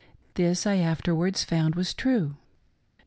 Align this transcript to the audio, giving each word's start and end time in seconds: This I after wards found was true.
This 0.33 0.65
I 0.65 0.77
after 0.77 1.13
wards 1.13 1.43
found 1.43 1.75
was 1.75 1.93
true. 1.93 2.35